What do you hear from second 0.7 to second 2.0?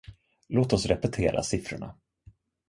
oss repetera siffrorna.